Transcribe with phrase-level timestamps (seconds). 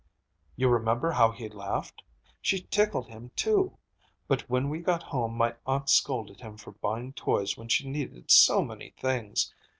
[0.55, 2.01] You remember how he laughed?
[2.41, 3.77] She tickled him, too.
[4.27, 8.31] But when we got home, my aunt scolded him for buying toys when she needed
[8.31, 9.53] so many things.